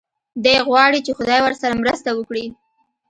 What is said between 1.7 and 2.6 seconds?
مرسته وکړي.